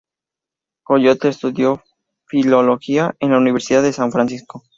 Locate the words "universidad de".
3.37-3.93